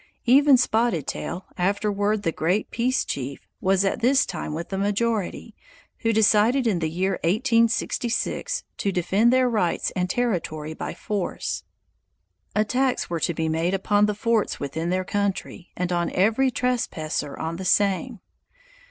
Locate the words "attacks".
12.55-13.11